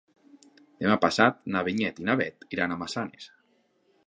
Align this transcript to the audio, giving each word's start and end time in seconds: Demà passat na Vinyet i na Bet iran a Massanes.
Demà 0.83 0.95
passat 1.03 1.37
na 1.57 1.63
Vinyet 1.69 2.01
i 2.05 2.09
na 2.09 2.19
Bet 2.23 2.49
iran 2.59 2.75
a 2.75 2.79
Massanes. 2.83 3.31